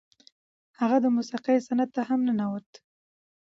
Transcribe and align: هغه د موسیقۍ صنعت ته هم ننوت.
هغه 0.79 0.97
د 1.01 1.05
موسیقۍ 1.15 1.57
صنعت 1.67 1.89
ته 1.95 2.01
هم 2.09 2.19
ننوت. 2.27 2.69